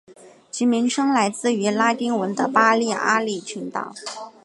[0.49, 3.93] 其名称来自于拉丁文的巴利阿里群岛。